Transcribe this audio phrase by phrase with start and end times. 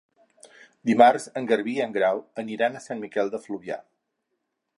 [0.89, 3.79] Dimarts en Garbí i en Grau aniran a Sant Miquel de Fluvià.